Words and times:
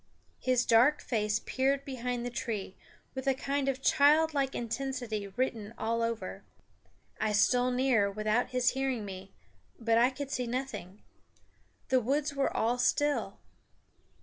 His 0.39 0.65
dark 0.65 0.99
face 0.99 1.37
peered 1.45 1.85
behind 1.85 2.25
the 2.25 2.31
tree 2.31 2.75
with 3.13 3.27
a 3.27 3.35
kind 3.35 3.69
of 3.69 3.83
childlike 3.83 4.55
intensity 4.55 5.27
written 5.37 5.75
all 5.77 6.01
over 6.01 6.37
it. 6.37 6.41
I 7.19 7.33
stole 7.33 7.69
nearer 7.69 8.09
without 8.09 8.49
his 8.49 8.71
hearing 8.71 9.05
me; 9.05 9.31
but 9.79 9.99
I 9.99 10.09
could 10.09 10.31
see 10.31 10.47
nothing. 10.47 11.03
The 11.89 11.99
woods 12.01 12.33
were 12.33 12.51
all 12.51 12.79
still. 12.79 13.37